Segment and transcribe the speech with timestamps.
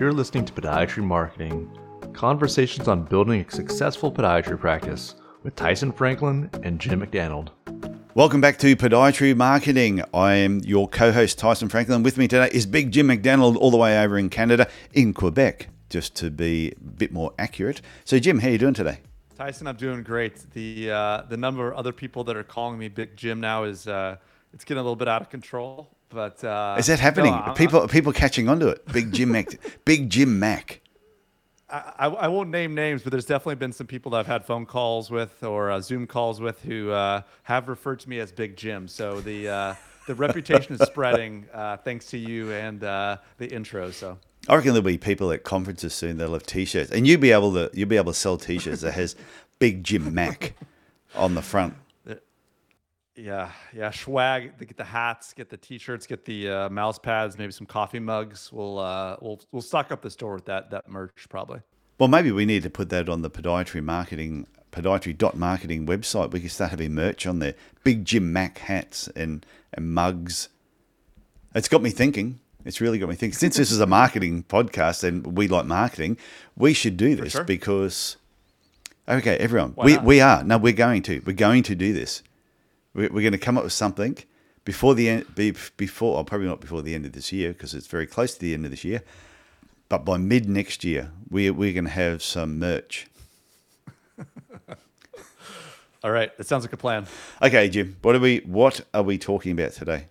[0.00, 1.70] You're listening to Podiatry Marketing
[2.14, 7.50] Conversations on Building a Successful Podiatry Practice with Tyson Franklin and Jim McDonald.
[8.14, 10.02] Welcome back to Podiatry Marketing.
[10.14, 12.02] I am your co host, Tyson Franklin.
[12.02, 15.68] With me today is Big Jim McDonald, all the way over in Canada, in Quebec,
[15.90, 17.82] just to be a bit more accurate.
[18.06, 19.00] So, Jim, how are you doing today?
[19.36, 20.50] Tyson, I'm doing great.
[20.52, 23.86] The uh, the number of other people that are calling me Big Jim now is
[23.86, 24.16] uh,
[24.54, 25.90] it's getting a little bit out of control.
[26.10, 27.32] But uh, is that happening?
[27.32, 28.84] No, people people catching onto it.
[28.92, 29.46] Big Jim Mac.
[29.84, 30.80] Big Jim Mac.
[31.72, 34.66] I, I, won't name names, but there's definitely been some people that I've had phone
[34.66, 38.56] calls with or uh, Zoom calls with who uh, have referred to me as Big
[38.56, 38.88] Jim.
[38.88, 39.74] So the uh,
[40.08, 43.92] the reputation is spreading uh, thanks to you and uh, the intro.
[43.92, 47.30] So I reckon there'll be people at conferences soon that'll have T-shirts, and you'll be
[47.30, 49.14] able to you'll be able to sell T-shirts that has
[49.60, 50.54] Big Jim Mac
[51.14, 51.74] on the front.
[53.20, 54.58] Yeah, yeah, swag.
[54.58, 58.50] Get the hats, get the t-shirts, get the uh, mouse pads, maybe some coffee mugs.
[58.50, 61.60] We'll uh, we'll we'll stock up the store with that that merch probably.
[61.98, 66.30] Well, maybe we need to put that on the podiatry marketing podiatry dot marketing website.
[66.30, 67.54] We can start having merch on there.
[67.84, 70.48] Big Jim Mac hats and and mugs.
[71.54, 72.40] It's got me thinking.
[72.64, 73.36] It's really got me thinking.
[73.36, 76.16] Since this is a marketing podcast and we like marketing,
[76.56, 77.44] we should do this sure.
[77.44, 78.16] because
[79.06, 80.04] okay, everyone, Why we not?
[80.04, 82.22] we are no, we're going to we're going to do this
[82.94, 84.16] we're, going to come up with something
[84.64, 85.34] before the end,
[85.76, 88.40] before, or probably not before the end of this year because it's very close to
[88.40, 89.02] the end of this year.
[89.88, 93.06] But by mid next year, we, we're going to have some merch.
[96.02, 97.06] All right, that sounds like a plan.
[97.42, 100.06] Okay, Jim, what are we what are we talking about today?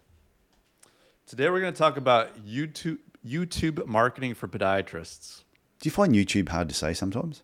[1.26, 5.44] Today we're going to talk about YouTube YouTube marketing for podiatrists.
[5.80, 7.42] Do you find YouTube hard to say sometimes?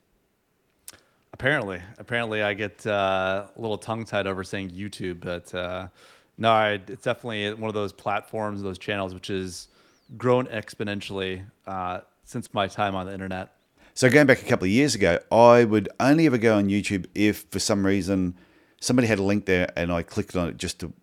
[1.35, 5.89] Apparently, apparently, I get uh, a little tongue tied over saying YouTube, but uh,
[6.37, 9.67] no, I, it's definitely one of those platforms, those channels, which has
[10.15, 13.53] grown exponentially uh, since my time on the internet.
[13.95, 17.05] So going back a couple of years ago, I would only ever go on YouTube
[17.13, 18.35] if, for some reason,
[18.79, 20.93] somebody had a link there and I clicked on it just to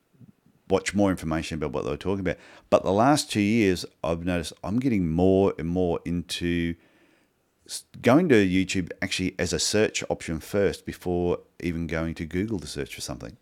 [0.70, 2.38] watch more information about what they were talking about.
[2.70, 6.74] But the last two years, I've noticed I'm getting more and more into
[8.00, 12.66] going to YouTube actually as a search option first before even going to Google to
[12.66, 13.36] search for something.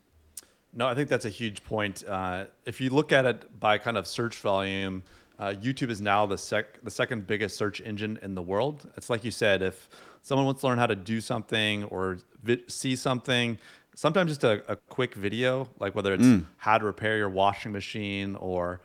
[0.72, 2.04] No, I think that's a huge point.
[2.06, 5.02] Uh, if you look at it by kind of search volume,
[5.38, 8.88] uh, YouTube is now the sec the second biggest search engine in the world.
[8.96, 9.88] It's like you said, if
[10.22, 12.18] someone wants to learn how to do something or
[12.68, 13.58] see something,
[13.96, 16.44] sometimes just a, a, quick video, like whether it's mm.
[16.58, 18.80] how to repair your washing machine or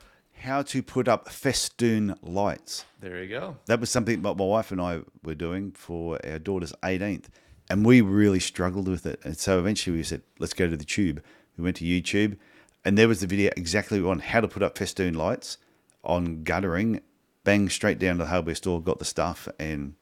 [0.45, 2.85] how to put up festoon lights.
[2.99, 3.57] There you go.
[3.65, 7.25] That was something that my wife and I were doing for our daughter's 18th,
[7.69, 9.19] and we really struggled with it.
[9.23, 11.23] And so eventually we said, let's go to the tube.
[11.57, 12.37] We went to YouTube,
[12.85, 15.57] and there was the video exactly on how to put up festoon lights
[16.03, 17.01] on guttering.
[17.43, 19.95] Bang, straight down to the hardware store, got the stuff, and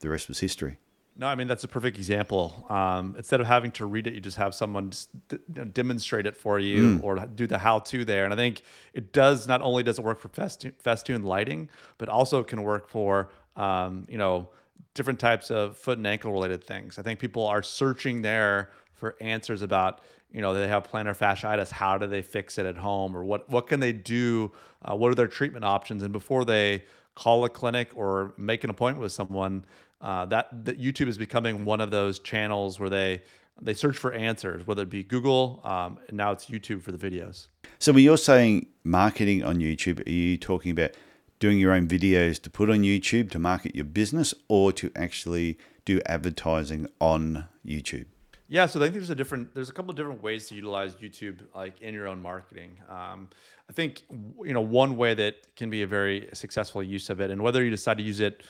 [0.00, 0.78] the rest was history.
[1.16, 2.66] No, I mean that's a perfect example.
[2.68, 5.38] Um, instead of having to read it, you just have someone just d-
[5.72, 7.04] demonstrate it for you mm.
[7.04, 8.24] or do the how-to there.
[8.24, 8.62] And I think
[8.94, 12.88] it does not only does it work for festoon, festoon lighting, but also can work
[12.88, 14.48] for um, you know
[14.94, 16.98] different types of foot and ankle related things.
[16.98, 20.00] I think people are searching there for answers about
[20.32, 21.70] you know they have plantar fasciitis.
[21.70, 24.50] How do they fix it at home, or what what can they do?
[24.84, 26.02] Uh, what are their treatment options?
[26.02, 26.82] And before they
[27.14, 29.64] call a clinic or make an appointment with someone
[30.04, 33.22] uh, that, that YouTube is becoming one of those channels where they
[33.62, 36.98] they search for answers, whether it be Google, um, and now it's YouTube for the
[36.98, 37.46] videos.
[37.78, 40.90] So when you're saying marketing on YouTube, are you talking about
[41.38, 45.56] doing your own videos to put on YouTube to market your business, or to actually
[45.84, 48.06] do advertising on YouTube?
[48.48, 50.94] Yeah, so I think there's a different, there's a couple of different ways to utilize
[50.96, 52.76] YouTube, like in your own marketing.
[52.90, 53.28] Um,
[53.70, 57.30] I think you know one way that can be a very successful use of it,
[57.30, 58.42] and whether you decide to use it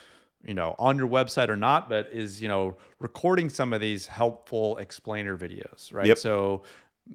[0.46, 4.06] you know on your website or not but is you know recording some of these
[4.06, 6.06] helpful explainer videos right?
[6.06, 6.18] Yep.
[6.18, 6.62] so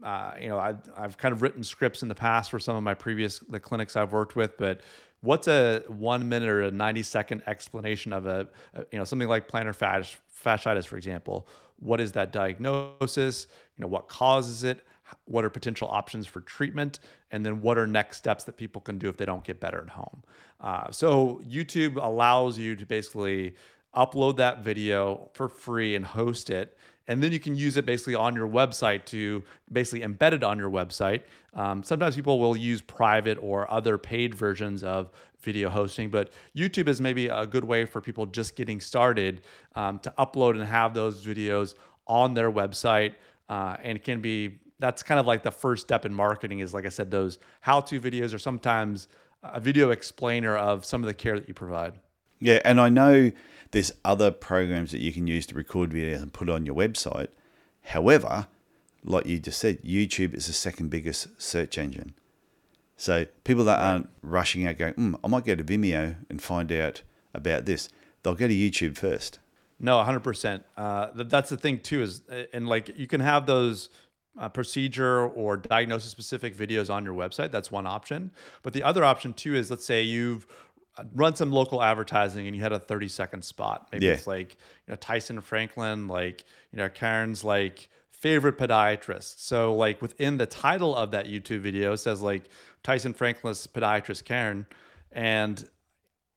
[0.03, 2.83] uh, you know I've, I've kind of written scripts in the past for some of
[2.83, 4.81] my previous the clinics i've worked with but
[5.21, 9.27] what's a one minute or a 90 second explanation of a, a you know something
[9.27, 10.15] like plantar fasci-
[10.45, 11.47] fasciitis for example?
[11.79, 13.47] What is that diagnosis?
[13.77, 14.85] You know what causes it
[15.25, 16.99] what are potential options for treatment
[17.31, 19.81] and then what are next steps that people can do if they don't get better
[19.81, 20.23] at home.
[20.61, 23.55] Uh, so youtube allows you to basically
[23.95, 26.77] upload that video for free and host it
[27.07, 30.59] and then you can use it basically on your website to basically embed it on
[30.59, 31.23] your website.
[31.55, 35.09] Um, sometimes people will use private or other paid versions of
[35.41, 39.41] video hosting but youtube is maybe a good way for people just getting started
[39.75, 41.75] um, to upload and have those videos
[42.07, 43.15] on their website
[43.47, 46.73] uh, and it can be that's kind of like the first step in marketing is
[46.73, 49.07] like I said, those how-to videos or sometimes
[49.43, 51.93] a video explainer of some of the care that you provide.
[52.39, 53.31] Yeah, and I know
[53.71, 57.27] there's other programs that you can use to record videos and put on your website.
[57.83, 58.47] However,
[59.03, 62.13] like you just said, YouTube is the second biggest search engine.
[62.97, 66.71] So people that aren't rushing out going, mm, I might go to Vimeo and find
[66.71, 67.01] out
[67.33, 67.89] about this,
[68.23, 69.39] they'll go to YouTube first.
[69.79, 70.63] No, 100%.
[70.75, 72.21] Uh, that's the thing too is,
[72.53, 73.89] and like you can have those
[74.39, 77.51] uh, procedure or diagnosis specific videos on your website.
[77.51, 78.31] That's one option.
[78.63, 80.47] But the other option too is let's say you've
[80.97, 83.89] uh, run some local advertising and you had a 30 second spot.
[83.91, 84.13] Maybe Yeah.
[84.13, 84.53] it's like,
[84.87, 89.39] you know, Tyson Franklin, like, you know, Cairns like favorite podiatrist.
[89.39, 92.49] So like within the title of that YouTube video it says like
[92.81, 94.65] Tyson Franklin's podiatrist Karen.
[95.11, 95.67] And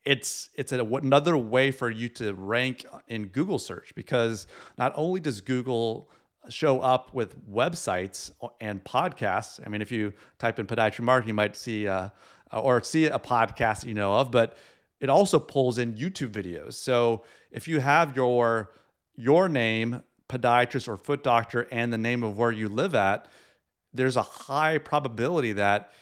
[0.04, 5.20] it's it's a, another way for you to rank in Google search because not only
[5.20, 6.10] does Google
[6.48, 8.30] show up with websites
[8.60, 9.60] and podcasts.
[9.64, 12.08] I mean, if you type in podiatry marketing, you might see uh,
[12.52, 14.56] or see a podcast that you know of, but
[15.00, 16.74] it also pulls in YouTube videos.
[16.74, 18.70] So if you have your
[19.16, 23.28] your name, podiatrist or foot doctor, and the name of where you live at,
[23.92, 25.92] there's a high probability that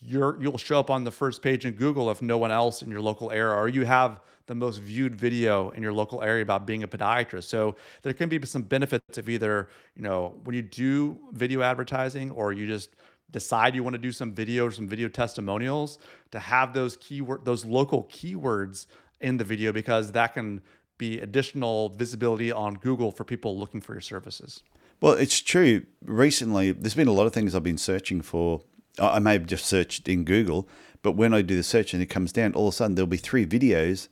[0.00, 2.90] you're you'll show up on the first page in Google if no one else in
[2.90, 6.66] your local area or you have the most viewed video in your local area about
[6.66, 7.44] being a podiatrist.
[7.44, 12.30] So there can be some benefits of either, you know, when you do video advertising
[12.30, 12.90] or you just
[13.32, 15.98] decide you want to do some video or some video testimonials
[16.30, 18.86] to have those keyword those local keywords
[19.20, 20.60] in the video because that can
[20.98, 24.62] be additional visibility on Google for people looking for your services.
[25.00, 25.84] Well, it's true.
[26.02, 28.62] Recently, there's been a lot of things I've been searching for.
[28.98, 30.68] I may have just searched in Google,
[31.02, 33.06] but when I do the search and it comes down, all of a sudden there'll
[33.06, 34.08] be three videos,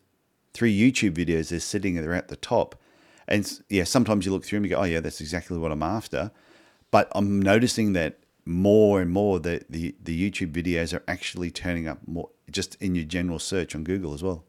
[0.52, 2.76] three YouTube videos they're sitting there at the top.
[3.26, 5.72] And yeah, sometimes you look through them and you go, oh, yeah, that's exactly what
[5.72, 6.30] I'm after.
[6.90, 11.88] But I'm noticing that more and more that the, the YouTube videos are actually turning
[11.88, 14.44] up more just in your general search on Google as well.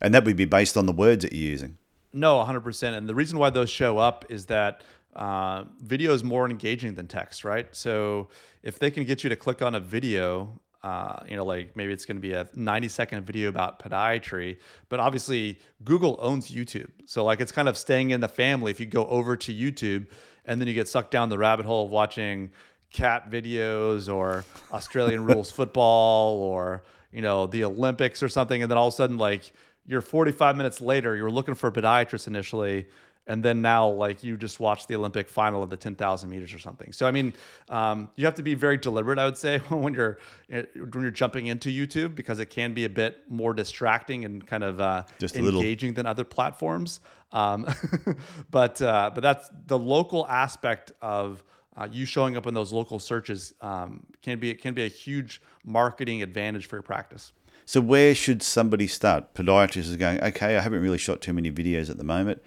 [0.00, 1.78] And that would be based on the words that you're using.
[2.12, 2.96] No, 100%.
[2.96, 4.82] And the reason why those show up is that
[5.16, 7.66] uh, video is more engaging than text, right?
[7.72, 8.28] So
[8.62, 11.92] if they can get you to click on a video, uh, you know, like maybe
[11.92, 14.58] it's going to be a 90 second video about podiatry,
[14.88, 16.90] but obviously Google owns YouTube.
[17.06, 20.06] So like it's kind of staying in the family if you go over to YouTube
[20.44, 22.50] and then you get sucked down the rabbit hole of watching
[22.92, 28.62] cat videos or Australian rules football or, you know, the Olympics or something.
[28.62, 29.52] And then all of a sudden, like,
[29.86, 32.86] you're 45 minutes later, you're looking for a podiatrist initially,
[33.28, 36.58] and then now like you just watch the Olympic final of the 10,000 meters or
[36.58, 36.92] something.
[36.92, 37.34] So I mean,
[37.68, 40.18] um, you have to be very deliberate, I would say, when you're
[40.50, 44.46] eh, when you're jumping into YouTube because it can be a bit more distracting and
[44.46, 45.60] kind of uh, Just a little.
[45.60, 47.00] engaging than other platforms.
[47.32, 47.66] Um,
[48.50, 51.44] but uh, but that's the local aspect of
[51.76, 54.88] uh, you showing up in those local searches um, can be it can be a
[54.88, 57.32] huge marketing advantage for your practice.
[57.66, 59.34] So where should somebody start?
[59.34, 62.42] Podiatrist is going, okay, I haven't really shot too many videos at the moment.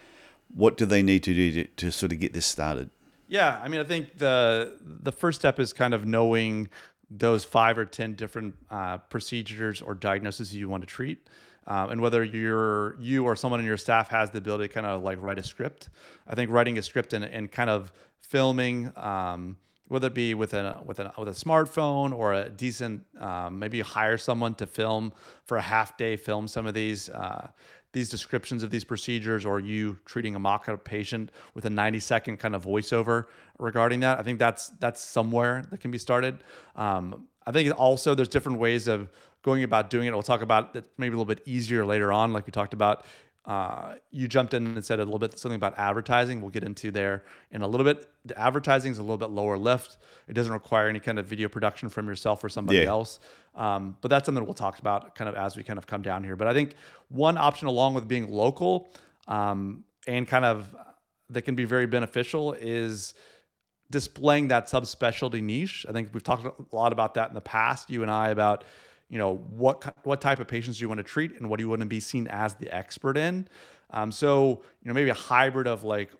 [0.53, 2.89] What do they need to do to, to sort of get this started?
[3.27, 6.69] Yeah, I mean, I think the the first step is kind of knowing
[7.09, 11.29] those five or ten different uh, procedures or diagnoses you want to treat,
[11.67, 14.85] um, and whether you're you or someone in your staff has the ability to kind
[14.85, 15.89] of like write a script.
[16.27, 19.55] I think writing a script and, and kind of filming, um,
[19.87, 23.79] whether it be with a with a with a smartphone or a decent, um, maybe
[23.79, 25.13] hire someone to film
[25.45, 27.09] for a half day, film some of these.
[27.09, 27.47] Uh,
[27.93, 32.37] these descriptions of these procedures or you treating a mock-up patient with a 90 second
[32.37, 33.25] kind of voiceover
[33.59, 36.43] regarding that i think that's that's somewhere that can be started.
[36.75, 39.09] Um, i think also there's different ways of
[39.43, 40.11] going about doing it.
[40.11, 43.05] We'll talk about it maybe a little bit easier later on like we talked about
[43.45, 46.41] uh, you jumped in and said a little bit something about advertising.
[46.41, 48.07] We'll get into there in a little bit.
[48.23, 49.97] The advertising is a little bit lower lift.
[50.27, 52.89] It doesn't require any kind of video production from yourself or somebody Yeah.
[52.89, 53.19] else
[53.55, 56.23] um, but that's something we'll talk about kind of as we kind of come down
[56.23, 56.35] here.
[56.35, 56.75] But I think
[57.09, 58.93] one option, along with being local
[59.27, 60.69] um, and kind of
[61.29, 63.13] that can be very beneficial, is
[63.89, 65.85] displaying that subspecialty niche.
[65.87, 68.63] I think we've talked a lot about that in the past, you and I, about
[69.09, 71.69] you know what what type of patients you want to treat and what do you
[71.69, 73.47] want to be seen as the expert in.
[73.91, 76.11] Um, so you know maybe a hybrid of like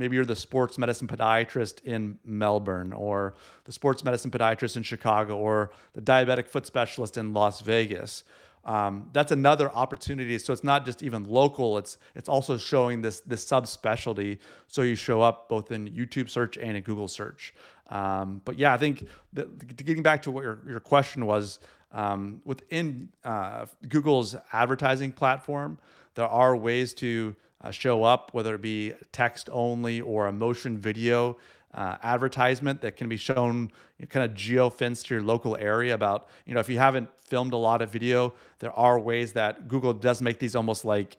[0.00, 5.36] maybe you're the sports medicine podiatrist in Melbourne or the sports medicine podiatrist in Chicago
[5.36, 8.24] or the diabetic foot specialist in Las Vegas.
[8.64, 10.38] Um, that's another opportunity.
[10.38, 11.78] So it's not just even local.
[11.78, 14.38] It's it's also showing this this subspecialty.
[14.68, 17.54] So you show up both in YouTube search and in Google search.
[17.88, 19.44] Um, but yeah, I think the,
[19.76, 21.58] getting back to what your, your question was
[21.92, 25.78] um, within uh, Google's advertising platform,
[26.14, 30.78] there are ways to uh, show up, whether it be text only or a motion
[30.78, 31.36] video
[31.74, 33.70] uh, advertisement that can be shown
[34.08, 37.56] kind of geofence to your local area about you know if you haven't filmed a
[37.56, 41.18] lot of video there are ways that google does make these almost like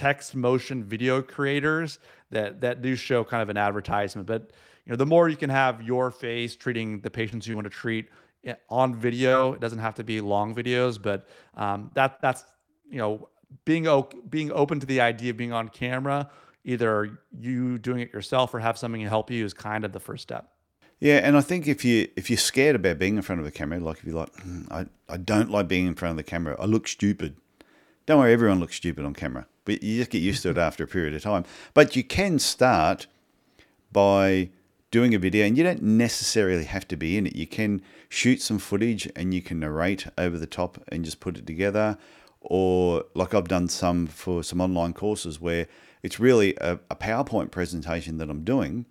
[0.00, 1.98] text motion video creators
[2.30, 4.26] that that do show kind of an advertisement.
[4.26, 4.52] But
[4.86, 7.70] you know the more you can have your face treating the patients you want to
[7.70, 8.08] treat
[8.44, 12.44] eh, on video it doesn't have to be long videos but um, that that's
[12.88, 13.28] you know
[13.64, 13.86] being
[14.28, 16.30] being open to the idea of being on camera
[16.64, 20.00] either you doing it yourself or have something to help you is kind of the
[20.00, 20.52] first step.
[20.98, 23.50] Yeah, and I think if you if you're scared about being in front of a
[23.50, 26.22] camera, like if you're like, mm, I, I don't like being in front of the
[26.22, 27.36] camera, I look stupid.
[28.04, 30.84] Don't worry, everyone looks stupid on camera, but you just get used to it after
[30.84, 31.44] a period of time.
[31.72, 33.06] But you can start
[33.90, 34.50] by
[34.90, 37.34] doing a video, and you don't necessarily have to be in it.
[37.34, 37.80] You can
[38.10, 41.96] shoot some footage and you can narrate over the top and just put it together.
[42.40, 45.66] Or like I've done some for some online courses where
[46.02, 48.86] it's really a, a PowerPoint presentation that I'm doing.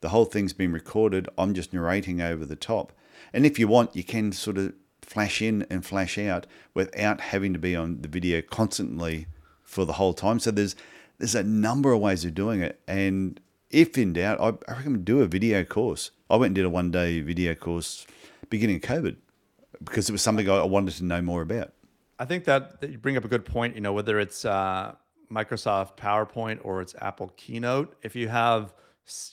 [0.00, 1.28] The whole thing's been recorded.
[1.38, 2.92] I'm just narrating over the top.
[3.32, 7.52] And if you want, you can sort of flash in and flash out without having
[7.52, 9.26] to be on the video constantly
[9.62, 10.38] for the whole time.
[10.38, 10.74] So there's
[11.18, 12.80] there's a number of ways of doing it.
[12.88, 13.38] And
[13.70, 16.10] if in doubt, I, I recommend do a video course.
[16.30, 18.06] I went and did a one day video course
[18.48, 19.16] beginning of COVID
[19.82, 21.72] because it was something I wanted to know more about.
[22.20, 23.74] I think that, that you bring up a good point.
[23.74, 24.94] You know, whether it's uh,
[25.32, 28.74] Microsoft PowerPoint or it's Apple Keynote, if you have,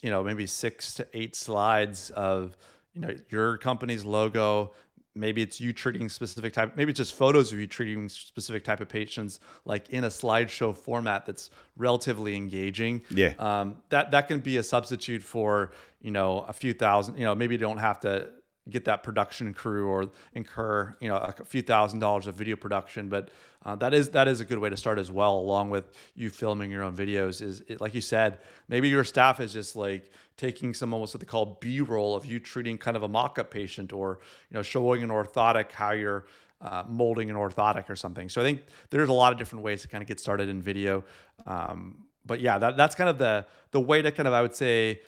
[0.02, 2.56] you know, maybe six to eight slides of,
[2.94, 4.74] you know, your company's logo,
[5.16, 8.80] maybe it's you treating specific type, maybe it's just photos of you treating specific type
[8.80, 13.02] of patients, like in a slideshow format that's relatively engaging.
[13.10, 13.34] Yeah.
[13.38, 17.18] Um, that that can be a substitute for, you know, a few thousand.
[17.18, 18.30] You know, maybe you don't have to
[18.70, 23.10] get that production crew or incur you know a few thousand dollars of video production.
[23.10, 23.30] But
[23.66, 26.30] uh, that is that is a good way to start as well along with you
[26.30, 30.12] filming your own videos is it, like you said maybe your staff is just like
[30.38, 33.92] taking some almost what they call b-roll of you treating kind of a mock-up patient
[33.92, 34.20] or
[34.50, 36.28] you know showing an orthotic how you're
[36.62, 38.30] uh, molding an orthotic or something.
[38.30, 40.62] So i think there's a lot of different ways to kind of get started in
[40.62, 41.04] video.
[41.46, 44.56] Um, but yeah that, that's kind of the the way to kind of i would
[44.56, 45.00] say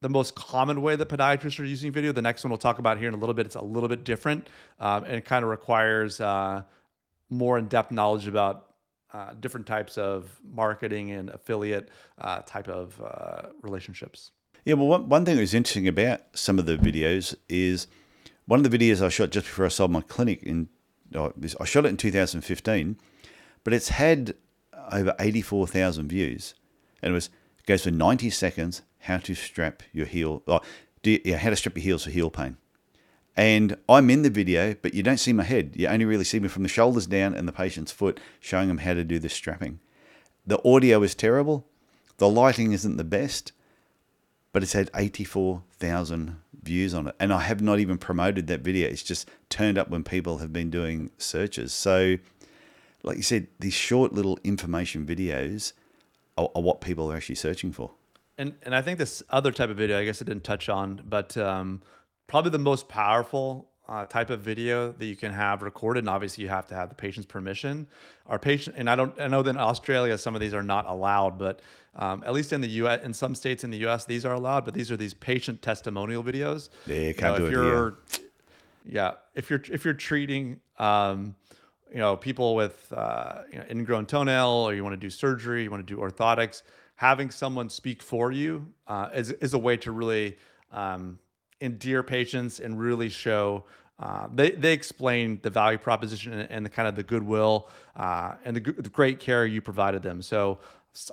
[0.00, 2.12] the most common way that podiatrists are using video.
[2.12, 3.46] The next one we'll talk about here in a little bit.
[3.46, 6.62] It's a little bit different, um, and it kind of requires uh,
[7.28, 8.66] more in-depth knowledge about
[9.12, 11.90] uh, different types of marketing and affiliate
[12.20, 14.30] uh, type of uh, relationships.
[14.64, 17.86] Yeah, well, one, one thing that was interesting about some of the videos is
[18.46, 20.68] one of the videos I shot just before I sold my clinic in.
[21.14, 22.96] Oh, I shot it in 2015,
[23.64, 24.34] but it's had
[24.92, 26.54] over 84,000 views,
[27.02, 27.30] and it was
[27.70, 30.60] goes for 90 seconds how to strap your heel, oh,
[31.04, 32.56] you, yeah, how to strap your heels for heel pain.
[33.36, 35.74] And I'm in the video, but you don't see my head.
[35.76, 38.78] You only really see me from the shoulders down and the patient's foot, showing them
[38.78, 39.78] how to do this strapping.
[40.44, 41.64] The audio is terrible.
[42.18, 43.52] The lighting isn't the best,
[44.52, 47.14] but it's had 84,000 views on it.
[47.20, 48.88] And I have not even promoted that video.
[48.88, 51.72] It's just turned up when people have been doing searches.
[51.72, 52.16] So,
[53.04, 55.72] like you said, these short little information videos
[56.40, 57.90] are, are what people are actually searching for
[58.40, 61.02] and and I think this other type of video, I guess I didn't touch on,
[61.04, 61.82] but um,
[62.26, 66.42] probably the most powerful uh, type of video that you can have recorded, and obviously
[66.42, 67.86] you have to have the patient's permission.
[68.26, 70.86] Our patient, and I don't, I know that in Australia some of these are not
[70.86, 71.60] allowed, but
[71.96, 74.64] um, at least in the U.S., in some states in the U.S., these are allowed.
[74.64, 76.70] But these are these patient testimonial videos.
[76.86, 77.94] Yeah, you can't you know, do it here.
[78.86, 80.60] Yeah, if you're if you're treating.
[80.78, 81.34] Um,
[81.92, 85.64] you know, people with uh, you know, ingrown toenail, or you want to do surgery,
[85.64, 86.62] you want to do orthotics
[87.00, 90.36] having someone speak for you uh, is, is a way to really
[90.70, 91.18] um,
[91.62, 93.64] endear patients and really show
[93.98, 98.34] uh, they, they explain the value proposition and, and the kind of the goodwill uh,
[98.44, 100.20] and the, the, great care you provided them.
[100.20, 100.58] So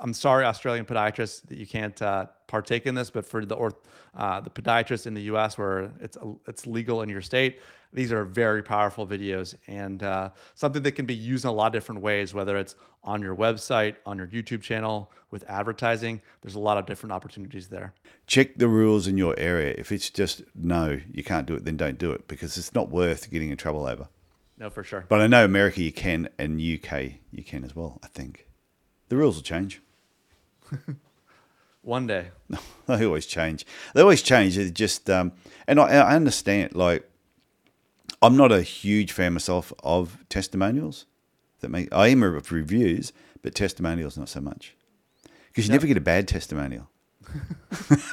[0.01, 3.75] I'm sorry, Australian podiatrists, that you can't uh, partake in this, but for the orth,
[4.13, 5.57] uh, the podiatrists in the U.S.
[5.57, 6.17] where it's
[6.47, 7.61] it's legal in your state,
[7.93, 11.67] these are very powerful videos and uh, something that can be used in a lot
[11.67, 16.21] of different ways, whether it's on your website, on your YouTube channel, with advertising.
[16.41, 17.93] There's a lot of different opportunities there.
[18.27, 19.73] Check the rules in your area.
[19.77, 22.89] If it's just no, you can't do it, then don't do it because it's not
[22.89, 24.09] worth getting in trouble over.
[24.57, 25.05] No, for sure.
[25.07, 28.47] But I know America you can and UK you can as well, I think.
[29.09, 29.81] The rules will change.
[31.81, 32.31] One day.
[32.85, 33.65] they always change.
[33.93, 34.57] They always change.
[34.57, 35.31] It just, um,
[35.67, 37.06] and I, I understand, like,
[38.21, 41.05] I'm not a huge fan myself of testimonials.
[41.59, 44.75] That make I am of reviews, but testimonials not so much.
[45.47, 45.81] Because you yep.
[45.81, 46.87] never get a bad testimonial.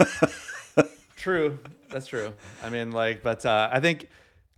[1.16, 1.58] true,
[1.90, 2.32] that's true.
[2.62, 4.08] I mean, like, but uh, I think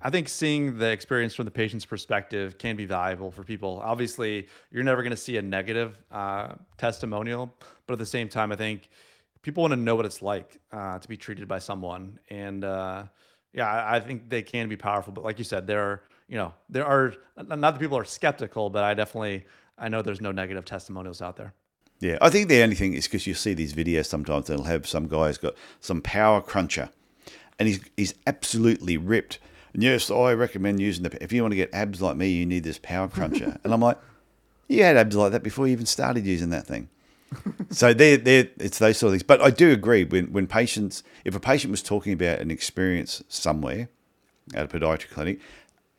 [0.01, 3.81] I think seeing the experience from the patient's perspective can be valuable for people.
[3.83, 7.53] Obviously, you're never going to see a negative uh, testimonial,
[7.87, 8.89] but at the same time, I think
[9.43, 13.05] people want to know what it's like uh, to be treated by someone, and uh,
[13.57, 15.13] yeah, I, I think they can be powerful.
[15.13, 18.71] But like you said, there are you know there are not that people are skeptical,
[18.71, 19.45] but I definitely
[19.79, 21.55] I know there's no negative testimonials out there.
[21.99, 24.87] Yeah, I think the only thing is because you see these videos sometimes they'll have
[24.87, 26.91] some guy who's got some power cruncher,
[27.59, 29.39] and he's he's absolutely ripped.
[29.73, 31.23] And yes, I recommend using the.
[31.23, 33.59] If you want to get abs like me, you need this power cruncher.
[33.65, 33.99] and I'm like,
[34.69, 36.91] you had abs like that before you even started using that thing.
[37.71, 39.23] so they're, they're, it's those sort of things.
[39.23, 43.23] But I do agree when, when patients, if a patient was talking about an experience
[43.29, 43.89] somewhere
[44.55, 45.41] at a podiatry clinic,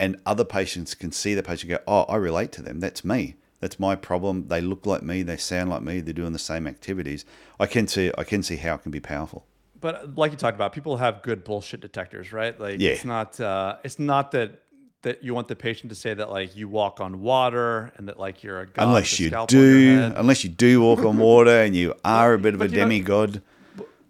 [0.00, 2.80] and other patients can see the patient go, oh, I relate to them.
[2.80, 3.34] That's me.
[3.60, 4.46] That's my problem.
[4.46, 5.22] They look like me.
[5.22, 6.00] They sound like me.
[6.00, 7.24] They're doing the same activities.
[7.58, 8.12] I can see.
[8.16, 9.44] I can see how it can be powerful.
[9.80, 12.58] But like you talked about, people have good bullshit detectors, right?
[12.58, 12.90] Like Yeah.
[12.90, 13.40] it's not.
[13.40, 14.62] Uh, it's not that
[15.02, 18.18] that you want the patient to say that like you walk on water and that
[18.18, 21.18] like you're a god Unless you scalpel on your do, unless you do walk on
[21.18, 23.42] water and you are a bit of a but know- demigod.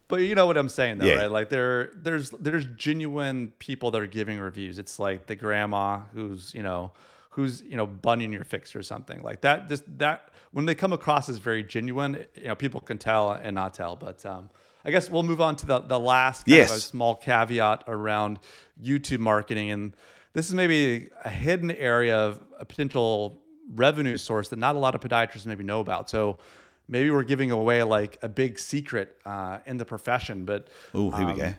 [0.09, 1.17] But you know what I'm saying, though, Yeah.
[1.17, 1.31] right?
[1.31, 4.79] Like there, there's there's genuine people that are giving reviews.
[4.79, 6.93] It's like the grandma who's you know
[7.29, 9.69] who's you know bunning your fix or something like that.
[9.69, 13.55] Just that when they come across as very genuine, you know people can tell and
[13.55, 13.97] not tell.
[13.97, 14.49] But um,
[14.83, 16.85] I guess we'll move on to the the last a Yes.
[16.85, 18.39] small caveat around
[18.83, 19.93] YouTube marketing, and
[20.35, 23.41] this is maybe a hidden area of a potential
[23.75, 26.09] revenue source that not a lot of podiatrists maybe know about.
[26.11, 26.39] So
[26.89, 31.27] maybe we're giving away like a big secret uh, in the profession, but Oh, here
[31.27, 31.55] we um, go.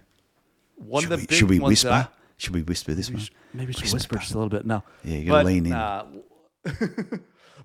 [0.76, 2.12] one Should of the we, big should we ones I- whisper?
[2.38, 3.22] Should we whisper this one?
[3.54, 4.66] maybe just whisper just a little bit.
[4.66, 5.74] No, Yeah, you gotta But, lean in.
[5.74, 6.06] Uh,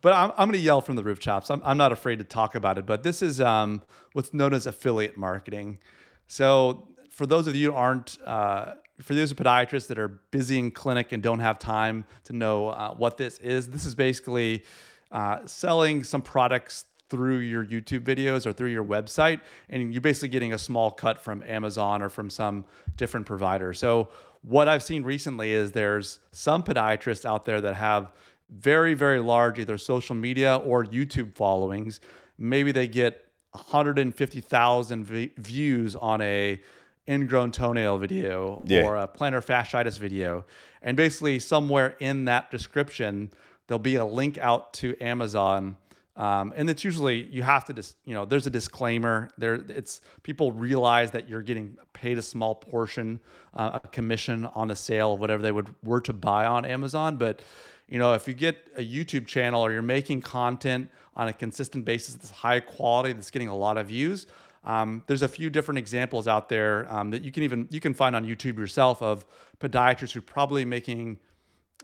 [0.01, 1.49] but I'm, I'm going to yell from the rooftops.
[1.51, 2.85] I'm, I'm not afraid to talk about it.
[2.87, 3.83] But this is um,
[4.15, 5.79] what's known as affiliate marketing.
[6.27, 10.71] So for those of you who aren't, uh, for those podiatrists that are busy in
[10.71, 14.65] clinic and don't have time to know uh, what this is, this is basically
[15.11, 20.29] uh, selling some products through your YouTube videos or through your website, and you're basically
[20.29, 22.65] getting a small cut from Amazon or from some
[22.97, 23.75] different provider.
[23.75, 24.09] So
[24.43, 28.11] what I've seen recently is there's some podiatrists out there that have
[28.51, 32.01] very, very large either social media or YouTube followings.
[32.39, 36.61] Maybe they get 150,000 v- views on a
[37.09, 38.85] ingrown toenail video Yeah.
[38.85, 40.45] or a plantar fasciitis video.
[40.83, 43.31] And basically, somewhere in that description,
[43.67, 45.77] there'll be a link out to Amazon.
[46.17, 50.01] Um, and it's usually you have to just you know there's a disclaimer there it's
[50.23, 53.19] people realize that you're getting paid a small portion
[53.55, 57.17] uh, a commission on the sale of whatever they would were to buy on Amazon
[57.17, 57.43] but
[57.89, 61.85] you know if you get a YouTube channel or you're making content on a consistent
[61.85, 64.29] basis that's high quality that's getting a lot of views
[64.65, 67.95] um, there's a few different examples out there um, that you can even you can
[67.95, 69.25] find on YouTube yourself of
[69.61, 71.19] podiatrists who are probably making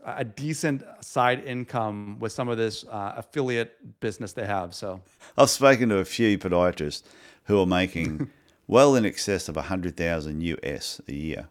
[0.05, 4.73] a decent side income with some of this uh, affiliate business they have.
[4.73, 5.01] So
[5.37, 7.03] I've spoken to a few podiatrists
[7.45, 8.29] who are making
[8.67, 11.49] well in excess of a 100,000 US a year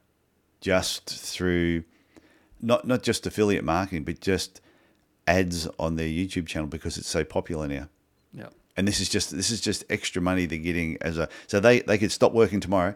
[0.61, 1.85] just through
[2.61, 4.61] not not just affiliate marketing but just
[5.27, 7.88] ads on their YouTube channel because it's so popular now.
[8.76, 11.80] And this is just this is just extra money they're getting as a so they
[11.80, 12.94] they could stop working tomorrow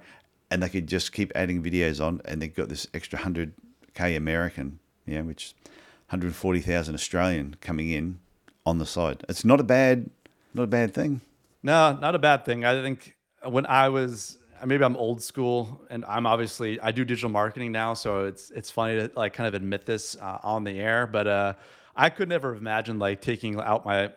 [0.51, 4.79] and they could just keep adding videos on and they've got this extra 100k American,
[5.07, 5.55] yeah, which
[6.09, 8.21] 140,000 Australian coming in
[8.65, 9.25] on the side.
[9.29, 10.11] It's not a bad
[10.55, 11.21] not a bad thing.
[11.63, 12.65] no, not a bad thing.
[12.65, 17.31] I think when I was maybe I'm old school, and I'm obviously I do digital
[17.31, 20.79] marketing now, so it's it's funny to like kind of admit this uh, on the
[20.79, 21.55] air, but uh,
[21.97, 24.13] I could never have imagined like taking out my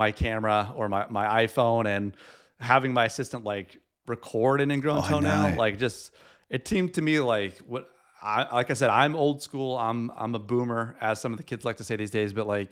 [0.00, 2.16] my camera or my my iPhone and
[2.58, 5.50] having my assistant like record an ingrown Oh, toenail.
[5.50, 5.56] know.
[5.56, 6.12] Like just
[6.48, 7.88] it seemed to me like what
[8.22, 9.78] I like I said, I'm old school.
[9.78, 12.32] I'm I'm a boomer, as some of the kids like to say these days.
[12.32, 12.70] But like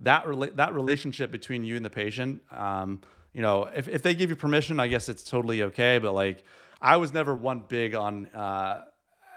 [0.00, 3.00] that rela- that relationship between you and the patient, um,
[3.32, 5.98] you know, if if they give you permission, I guess it's totally okay.
[5.98, 6.44] But like
[6.80, 8.26] I was never one big on.
[8.28, 8.82] Uh,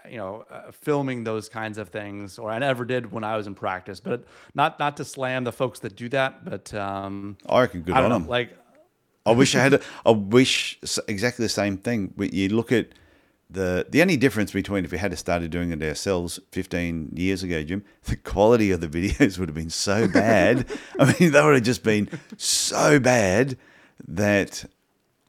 [0.09, 3.47] you know, uh, filming those kinds of things, or I never did when I was
[3.47, 3.99] in practice.
[3.99, 7.95] But not not to slam the folks that do that, but um, I reckon good
[7.95, 8.19] I on know.
[8.19, 8.27] them.
[8.27, 8.57] Like,
[9.25, 9.73] I wish I had.
[9.75, 12.13] A, I wish exactly the same thing.
[12.15, 12.89] But You look at
[13.49, 17.63] the the only difference between if we had started doing it ourselves 15 years ago,
[17.63, 20.65] Jim, the quality of the videos would have been so bad.
[20.99, 23.57] I mean, they would have just been so bad
[24.07, 24.65] that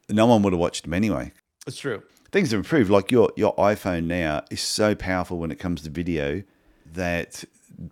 [0.09, 1.31] no one would have watched them anyway.
[1.67, 2.03] it's true.
[2.31, 2.89] Things have improved.
[2.89, 6.43] Like your your iPhone now is so powerful when it comes to video
[6.93, 7.43] that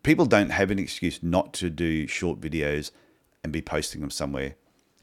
[0.04, 2.92] people don't have an excuse not to do short videos
[3.44, 4.56] and be posting them somewhere,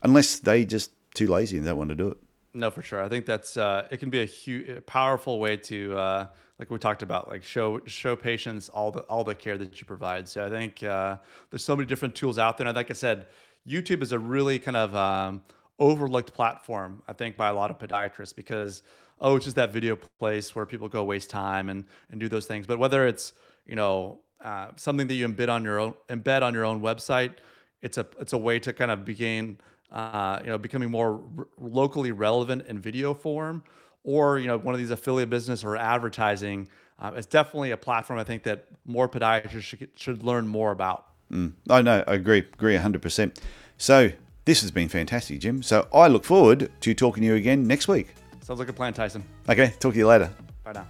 [0.03, 2.19] unless they just too lazy and don't want to do it.
[2.55, 3.03] No, for sure.
[3.03, 6.27] I think that's uh, it can be a huge, powerful way to, uh,
[6.59, 9.87] like we talked about, like show show patients all the all the care that you
[9.87, 10.27] provide.
[10.27, 11.17] So I think uh,
[11.51, 12.67] there's so many different tools out there.
[12.67, 13.27] And like I said,
[13.69, 15.43] YouTube is a really kind of um,
[15.79, 18.83] overlooked platform, I think, by a lot of podiatrists because
[19.21, 22.47] oh, it's just that video place where people go waste time and and do those
[22.47, 22.67] things.
[22.67, 23.33] But whether it's
[23.67, 27.35] you know uh, something that you embed on your own embed on your own website,
[27.83, 29.59] it's a it's a way to kind of begin
[29.93, 33.63] uh, you know becoming more r- locally relevant in video form,
[34.05, 36.69] or you know one of these affiliate business or advertising.
[36.99, 41.09] Uh, it's definitely a platform I think that more podiatrists should, should learn more about.
[41.31, 41.53] Mm.
[41.69, 43.41] Oh no, I agree, agree hundred percent.
[43.77, 44.11] So
[44.47, 45.63] this has been fantastic, Jim.
[45.63, 48.15] So I look forward to talking to you again next week.
[48.47, 49.25] Sounds like a plan, Tyson.
[49.49, 50.31] Okay, talk to you later.
[50.63, 50.87] Bye now.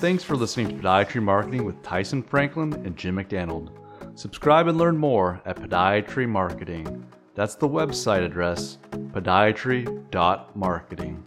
[0.00, 3.70] Thanks for listening to Podiatry Marketing with Tyson Franklin and Jim McDonald.
[4.16, 7.06] Subscribe and learn more at Podiatry Marketing.
[7.36, 11.26] That's the website address, podiatry.marketing.